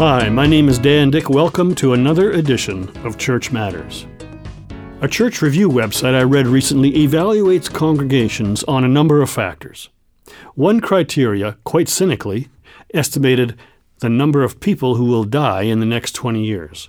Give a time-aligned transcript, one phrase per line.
[0.00, 1.28] Hi, my name is Dan Dyck.
[1.28, 4.06] Welcome to another edition of Church Matters.
[5.02, 9.90] A church review website I read recently evaluates congregations on a number of factors.
[10.54, 12.48] One criteria, quite cynically,
[12.94, 13.58] estimated
[13.98, 16.88] the number of people who will die in the next 20 years.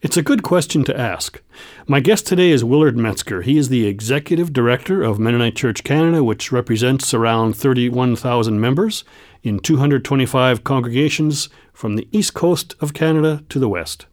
[0.00, 1.42] It's a good question to ask.
[1.88, 3.42] My guest today is Willard Metzger.
[3.42, 9.02] He is the executive director of Mennonite Church Canada, which represents around 31,000 members
[9.42, 14.06] in 225 congregations from the east coast of Canada to the west.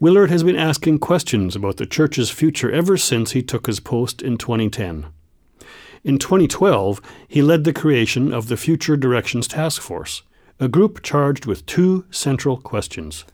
[0.00, 4.20] Willard has been asking questions about the church's future ever since he took his post
[4.20, 5.06] in 2010.
[6.02, 10.24] In 2012, he led the creation of the Future Directions Task Force,
[10.58, 13.24] a group charged with two central questions.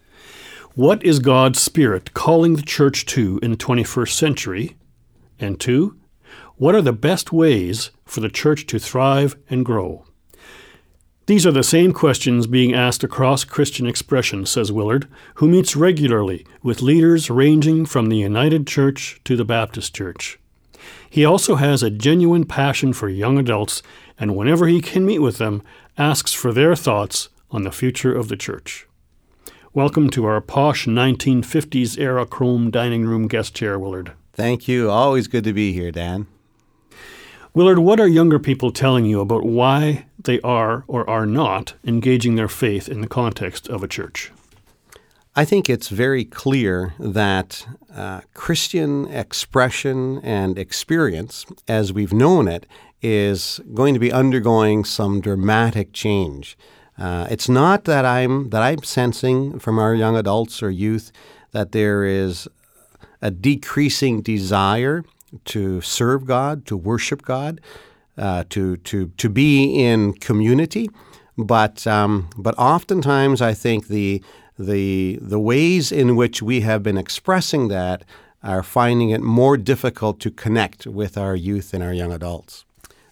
[0.74, 4.76] What is God's Spirit calling the church to in the 21st century?
[5.40, 5.96] And two,
[6.56, 10.04] what are the best ways for the church to thrive and grow?
[11.26, 15.06] These are the same questions being asked across Christian expression, says Willard,
[15.36, 20.40] who meets regularly with leaders ranging from the United Church to the Baptist Church.
[21.08, 23.84] He also has a genuine passion for young adults,
[24.18, 25.62] and whenever he can meet with them,
[25.96, 28.88] asks for their thoughts on the future of the church.
[29.72, 34.12] Welcome to our posh 1950s era chrome dining room guest chair, Willard.
[34.32, 34.90] Thank you.
[34.90, 36.26] Always good to be here, Dan.
[37.54, 42.34] Willard, what are younger people telling you about why they are or are not engaging
[42.34, 44.32] their faith in the context of a church?
[45.36, 52.64] I think it's very clear that uh, Christian expression and experience, as we've known it,
[53.02, 56.56] is going to be undergoing some dramatic change.
[56.96, 61.12] Uh, it's not that I'm that I'm sensing from our young adults or youth
[61.50, 62.48] that there is
[63.20, 65.04] a decreasing desire
[65.46, 67.60] to serve God, to worship God,
[68.18, 70.90] uh, to to to be in community,
[71.36, 74.22] but um, but oftentimes I think the
[74.58, 78.04] the the ways in which we have been expressing that
[78.42, 82.64] are finding it more difficult to connect with our youth and our young adults.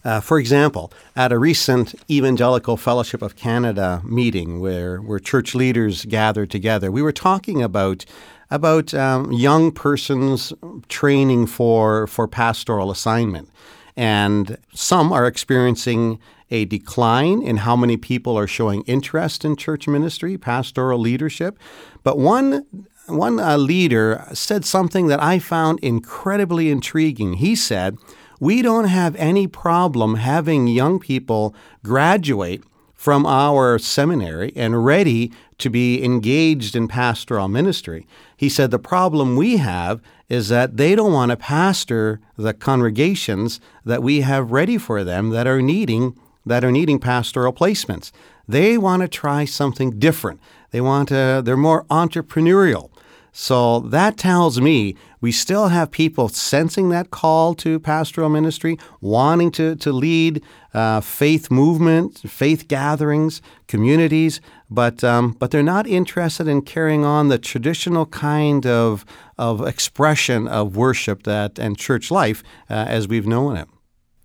[0.03, 6.05] Uh, for example, at a recent Evangelical Fellowship of Canada meeting where, where church leaders
[6.05, 8.03] gathered together, we were talking about
[8.51, 10.53] about um, young persons
[10.89, 13.49] training for for pastoral assignment,
[13.95, 16.19] and some are experiencing
[16.51, 21.57] a decline in how many people are showing interest in church ministry, pastoral leadership.
[22.03, 22.65] But one
[23.07, 27.35] one uh, leader said something that I found incredibly intriguing.
[27.35, 27.97] He said
[28.39, 32.63] we don't have any problem having young people graduate
[32.93, 35.31] from our seminary and ready
[35.61, 38.05] to be engaged in pastoral ministry.
[38.37, 43.59] He said the problem we have is that they don't want to pastor the congregations
[43.83, 48.11] that we have ready for them that are needing that are needing pastoral placements.
[48.47, 50.39] They want to try something different.
[50.71, 52.90] They want to they're more entrepreneurial.
[53.31, 59.51] So that tells me we still have people sensing that call to pastoral ministry, wanting
[59.51, 60.43] to, to lead
[60.73, 67.29] uh, faith movement, faith gatherings, communities, but, um, but they're not interested in carrying on
[67.29, 69.05] the traditional kind of,
[69.37, 73.69] of expression of worship that and church life uh, as we've known it.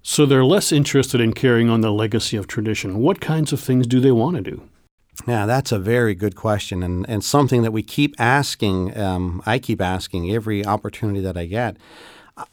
[0.02, 2.98] So they're less interested in carrying on the legacy of tradition.
[2.98, 4.68] What kinds of things do they want to do?
[5.26, 8.96] Yeah, that's a very good question, and, and something that we keep asking.
[8.96, 11.76] Um, I keep asking every opportunity that I get.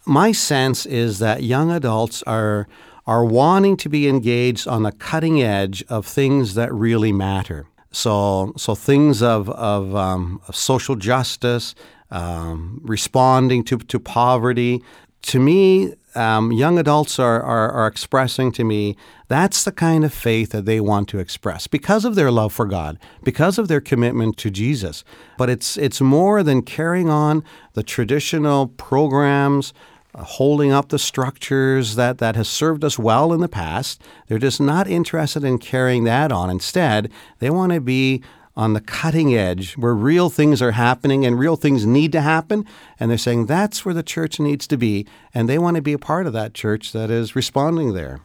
[0.06, 2.68] My sense is that young adults are
[3.06, 7.66] are wanting to be engaged on the cutting edge of things that really matter.
[7.92, 11.76] So, so things of of, um, of social justice,
[12.12, 14.82] um, responding to to poverty.
[15.24, 18.96] To me, um, young adults are, are, are expressing to me
[19.34, 22.68] that's the kind of faith that they want to express because of their love for
[22.68, 25.04] God, because of their commitment to Jesus.
[25.40, 27.44] But it's it's more than carrying on
[27.74, 29.74] the traditional programs,
[30.14, 34.04] uh, holding up the structures that, that has served us well in the past.
[34.28, 36.52] They're just not interested in carrying that on.
[36.52, 38.22] Instead, they want to be
[38.56, 42.66] on the cutting edge where real things are happening and real things need to happen.
[43.00, 45.08] And they're saying that's where the church needs to be.
[45.34, 48.22] And they want to be a part of that church that is responding there.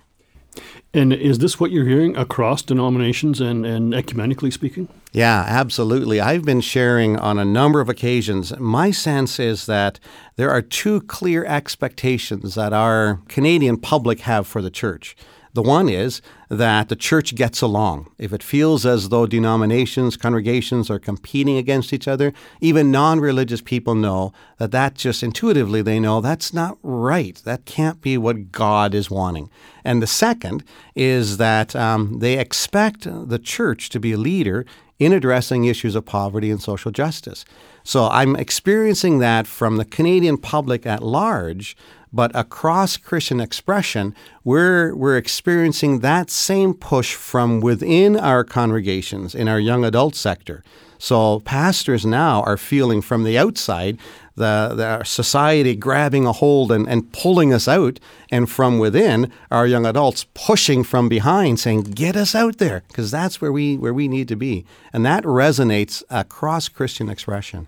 [0.94, 4.88] And is this what you're hearing across denominations and, and ecumenically speaking?
[5.12, 6.20] Yeah, absolutely.
[6.20, 8.58] I've been sharing on a number of occasions.
[8.58, 10.00] My sense is that
[10.36, 15.16] there are two clear expectations that our Canadian public have for the church.
[15.54, 18.10] The one is that the church gets along.
[18.18, 23.60] If it feels as though denominations, congregations are competing against each other, even non religious
[23.60, 27.40] people know that that just intuitively they know that's not right.
[27.44, 29.50] That can't be what God is wanting.
[29.84, 30.64] And the second
[30.94, 34.66] is that um, they expect the church to be a leader
[34.98, 37.44] in addressing issues of poverty and social justice.
[37.84, 41.76] So I'm experiencing that from the Canadian public at large,
[42.12, 44.14] but across Christian expression,
[44.44, 50.62] we're, we're experiencing that same push from within our congregations in our young adult sector.
[50.98, 53.98] So pastors now are feeling from the outside
[54.38, 58.00] the, the society grabbing a hold and, and pulling us out,
[58.30, 63.10] and from within, our young adults pushing from behind, saying, "Get us out there," because
[63.10, 67.66] that's where we where we need to be, and that resonates across Christian expression.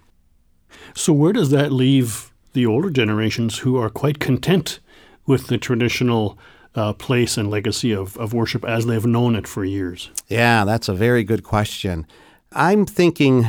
[0.95, 4.81] So where does that leave the older generations who are quite content
[5.27, 6.39] with the traditional
[6.75, 10.11] uh, place and legacy of, of worship as they've known it for years?
[10.29, 12.07] Yeah, that's a very good question.
[12.53, 13.47] I'm thinking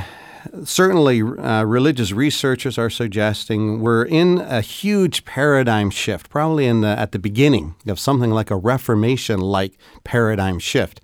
[0.63, 6.87] certainly uh, religious researchers are suggesting we're in a huge paradigm shift, probably in the,
[6.87, 11.01] at the beginning of something like a Reformation like paradigm shift.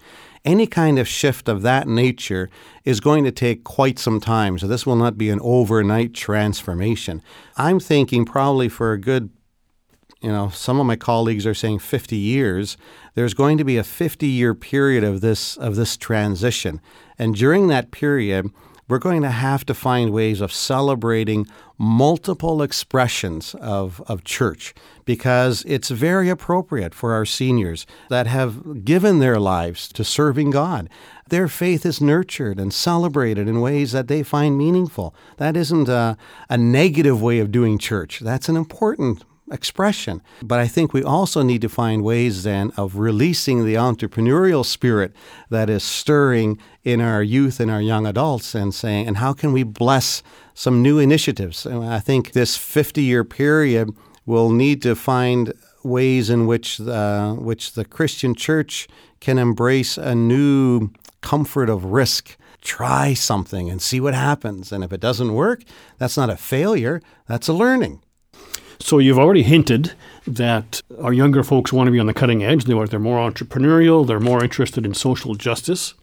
[0.47, 2.49] Any kind of shift of that nature
[2.85, 7.21] is going to take quite some time, so this will not be an overnight transformation.
[7.57, 9.29] I'm thinking probably for a good
[10.21, 12.77] you know, some of my colleagues are saying 50 years.
[13.13, 16.79] There's going to be a 50 year period of this of this transition.
[17.19, 18.49] And during that period,
[18.87, 21.47] we're going to have to find ways of celebrating
[21.77, 24.73] multiple expressions of, of church
[25.05, 30.89] because it's very appropriate for our seniors that have given their lives to serving God.
[31.29, 35.13] Their faith is nurtured and celebrated in ways that they find meaningful.
[35.37, 36.17] That isn't a,
[36.49, 38.21] a negative way of doing church.
[38.21, 40.21] That's an important expression.
[40.41, 45.15] But I think we also need to find ways then of releasing the entrepreneurial spirit
[45.49, 49.51] that is stirring in our youth and our young adults and saying, and how can
[49.51, 50.23] we bless
[50.53, 51.65] some new initiatives?
[51.65, 53.89] And I think this 50 year period
[54.25, 55.53] will need to find
[55.83, 58.87] ways in which the, which the Christian church
[59.19, 60.89] can embrace a new
[61.21, 64.71] comfort of risk try something and see what happens.
[64.71, 65.63] And if it doesn't work,
[65.97, 68.01] that's not a failure, that's a learning.
[68.79, 69.93] So you've already hinted
[70.25, 72.65] that our younger folks want to be on the cutting edge.
[72.65, 74.05] They want, they're more entrepreneurial.
[74.05, 75.93] They're more interested in social justice.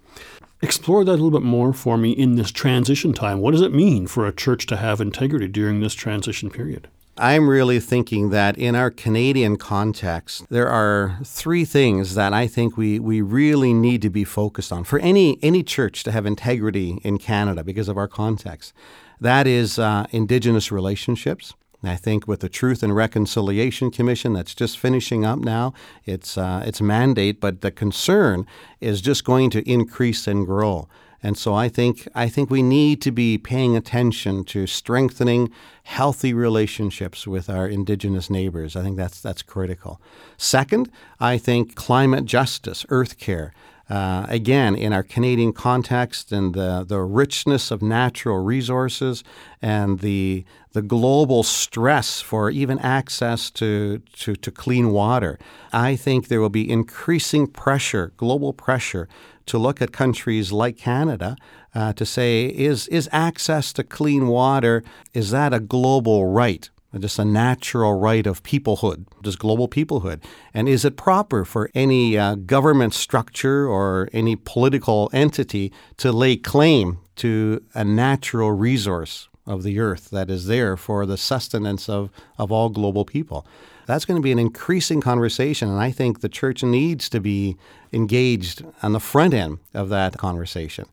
[0.62, 3.40] Explore that a little bit more for me in this transition time.
[3.40, 6.88] What does it mean for a church to have integrity during this transition period?
[7.16, 12.76] I'm really thinking that in our Canadian context, there are three things that I think
[12.76, 16.98] we, we really need to be focused on for any, any church to have integrity
[17.04, 18.72] in Canada because of our context.
[19.20, 21.54] That is uh, Indigenous relationships.
[21.88, 26.62] I think with the Truth and Reconciliation Commission that's just finishing up now, its uh,
[26.66, 28.46] its mandate, but the concern
[28.80, 30.88] is just going to increase and grow.
[31.24, 35.50] And so I think I think we need to be paying attention to strengthening
[35.84, 38.76] healthy relationships with our indigenous neighbors.
[38.76, 40.02] I think that's that's critical.
[40.36, 43.54] Second, I think climate justice, earth care.
[43.90, 49.22] Uh, again, in our Canadian context and the, the richness of natural resources
[49.60, 55.38] and the, the global stress for even access to, to, to clean water,
[55.70, 59.06] I think there will be increasing pressure, global pressure,
[59.46, 61.36] to look at countries like Canada
[61.74, 64.82] uh, to say, is, is access to clean water,
[65.12, 66.70] is that a global right?
[67.00, 70.22] Just a natural right of peoplehood, just global peoplehood?
[70.52, 76.36] And is it proper for any uh, government structure or any political entity to lay
[76.36, 82.10] claim to a natural resource of the earth that is there for the sustenance of,
[82.38, 83.46] of all global people?
[83.86, 87.56] That's going to be an increasing conversation, and I think the church needs to be
[87.92, 90.86] engaged on the front end of that conversation.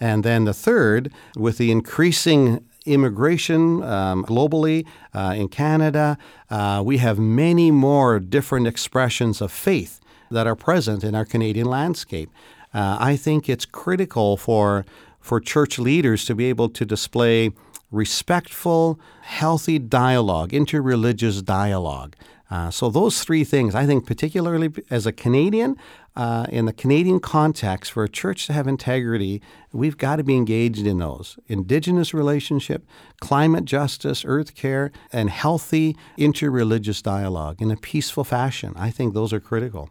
[0.00, 6.18] And then the third, with the increasing immigration um, globally, uh, in Canada,
[6.50, 11.66] uh, we have many more different expressions of faith that are present in our Canadian
[11.66, 12.30] landscape.
[12.72, 14.84] Uh, I think it's critical for,
[15.20, 17.52] for church leaders to be able to display
[17.90, 22.14] respectful, healthy dialogue, interreligious dialogue.
[22.50, 25.76] Uh, so, those three things, I think, particularly as a Canadian,
[26.16, 29.40] uh, in the Canadian context, for a church to have integrity,
[29.72, 32.84] we've got to be engaged in those Indigenous relationship,
[33.20, 38.72] climate justice, earth care, and healthy interreligious dialogue in a peaceful fashion.
[38.76, 39.90] I think those are critical.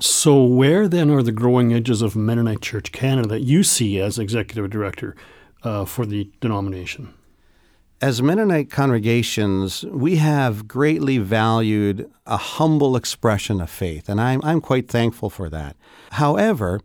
[0.00, 4.18] So, where then are the growing edges of Mennonite Church Canada that you see as
[4.18, 5.14] executive director
[5.62, 7.14] uh, for the denomination?
[8.04, 14.60] As Mennonite congregations, we have greatly valued a humble expression of faith, and I'm, I'm
[14.60, 15.74] quite thankful for that.
[16.10, 16.82] However,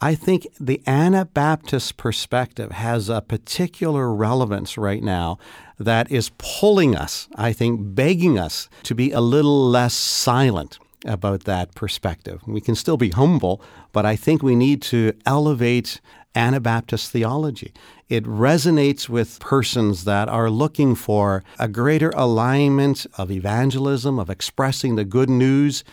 [0.00, 5.38] I think the Anabaptist perspective has a particular relevance right now
[5.80, 11.44] that is pulling us, I think, begging us to be a little less silent about
[11.44, 12.40] that perspective.
[12.46, 16.00] We can still be humble, but I think we need to elevate
[16.34, 17.72] Anabaptist theology.
[18.08, 24.96] It resonates with persons that are looking for a greater alignment of evangelism, of expressing
[24.96, 25.84] the good news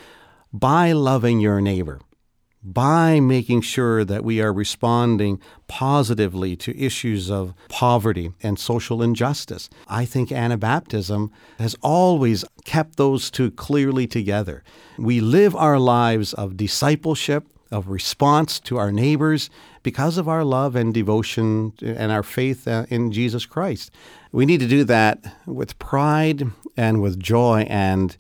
[0.52, 2.02] by loving your neighbor,
[2.64, 9.70] by making sure that we are responding positively to issues of poverty and social injustice.
[9.88, 14.64] I think Anabaptism has always kept those two clearly together.
[14.98, 19.50] We live our lives of discipleship, of response to our neighbors
[19.84, 23.92] because of our love and devotion and our faith uh, in Jesus Christ.
[24.32, 26.44] We need to do that with pride
[26.78, 28.16] and with joy and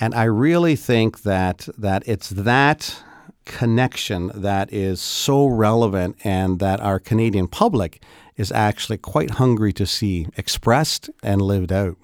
[0.00, 3.02] and I really think that that it's that
[3.44, 8.02] connection that is so relevant and that our Canadian public
[8.36, 11.96] is actually quite hungry to see expressed and lived out.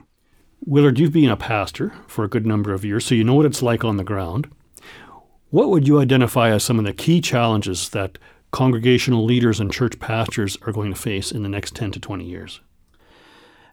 [0.65, 3.47] Willard, you've been a pastor for a good number of years, so you know what
[3.47, 4.51] it's like on the ground.
[5.51, 8.19] What would you identify as some of the key challenges that
[8.51, 12.25] congregational leaders and church pastors are going to face in the next 10 to 20
[12.25, 12.61] years?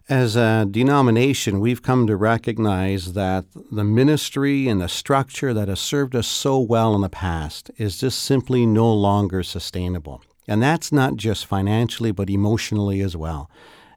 [0.08, 5.80] As a denomination, we've come to recognize that the ministry and the structure that has
[5.80, 10.22] served us so well in the past is just simply no longer sustainable.
[10.46, 13.50] And that's not just financially, but emotionally as well.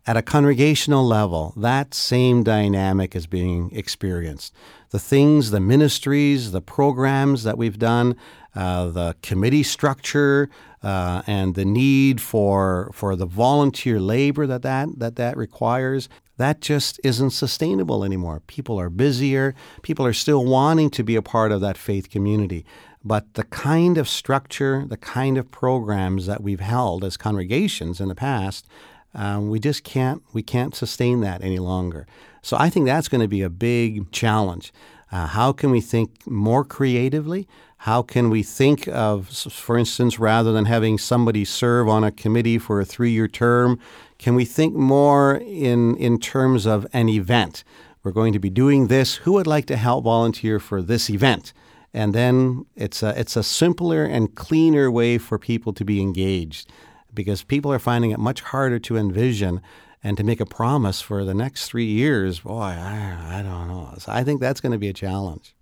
[0.08, 4.52] At a congregational level, that same dynamic is being experienced.
[4.90, 8.16] The things, the ministries, the programs that we've done,
[8.56, 10.50] uh, the committee structure,
[10.82, 16.62] uh, and the need for for the volunteer labor that that, that that requires, that
[16.62, 18.42] just isn't sustainable anymore.
[18.48, 19.56] People are busier.
[19.82, 22.66] People are still wanting to be a part of that faith community.
[23.04, 28.10] But the kind of structure, the kind of programs that we've held as congregations in
[28.10, 28.66] the past
[29.14, 32.06] um, we just can't we can't sustain that any longer.
[32.42, 34.72] So I think that's going to be a big challenge.
[35.12, 37.48] Uh, how can we think more creatively?
[37.84, 42.58] How can we think of, for instance, rather than having somebody serve on a committee
[42.58, 43.80] for a three-year term,
[44.18, 47.64] can we think more in in terms of an event?
[48.04, 49.16] We're going to be doing this.
[49.16, 51.54] Who would like to help volunteer for this event?
[51.94, 56.70] And then it's a it's a simpler and cleaner way for people to be engaged
[57.14, 59.62] because people are finding it much harder to envision
[60.04, 62.42] and to make a promise for the next three years.
[62.42, 63.94] Boy, I, I don't know.
[64.00, 65.56] So I think that's going to be a challenge.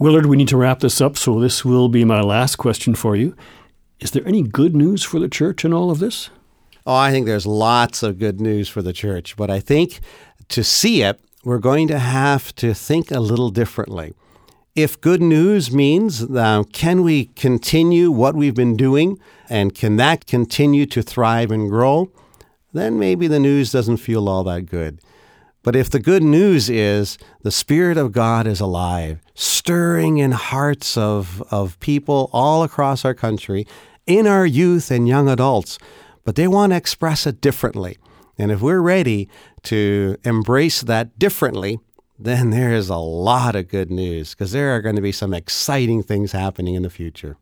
[0.00, 3.14] Willard, we need to wrap this up, so this will be my last question for
[3.14, 3.36] you.
[3.98, 6.30] Is there any good news for the church in all of this?
[6.86, 10.00] Oh, I think there's lots of good news for the church, but I think
[10.48, 14.14] to see it, we're going to have to think a little differently.
[14.74, 20.26] If good news means uh, can we continue what we've been doing and can that
[20.26, 22.10] continue to thrive and grow,
[22.72, 24.98] then maybe the news doesn't feel all that good.
[25.62, 30.96] But if the good news is the Spirit of God is alive, stirring in hearts
[30.96, 33.66] of, of people all across our country,
[34.06, 35.78] in our youth and young adults,
[36.24, 37.98] but they want to express it differently.
[38.38, 39.28] And if we're ready
[39.64, 41.78] to embrace that differently,
[42.18, 45.34] then there is a lot of good news because there are going to be some
[45.34, 47.36] exciting things happening in the future.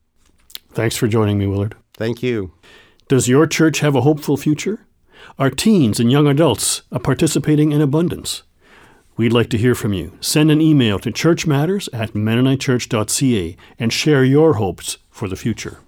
[0.72, 1.76] Thanks for joining me, Willard.
[1.94, 2.52] Thank you.
[3.08, 4.86] Does your church have a hopeful future?
[5.38, 8.42] Are teens and young adults are participating in abundance?
[9.16, 10.12] We'd like to hear from you.
[10.20, 15.80] Send an email to churchmatters at mennonitechurch.ca and share your hopes for the future.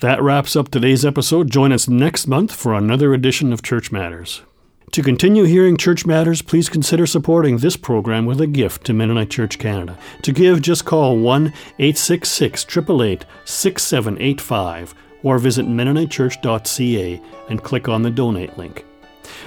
[0.00, 1.50] That wraps up today's episode.
[1.50, 4.42] Join us next month for another edition of Church Matters.
[4.90, 9.30] To continue hearing Church Matters, please consider supporting this program with a gift to Mennonite
[9.30, 9.96] Church Canada.
[10.22, 11.46] To give, just call 1
[11.78, 18.84] 866 888 6785 or visit MennoniteChurch.ca and click on the donate link.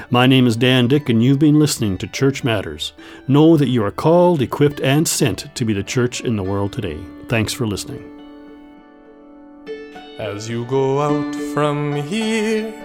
[0.10, 2.94] My name is Dan Dyck, and you've been listening to Church Matters.
[3.27, 6.74] Know that you are called, equipped, and sent to be the church in the world
[6.74, 7.00] today.
[7.27, 8.12] Thanks for listening.
[10.20, 12.84] As you go out from here,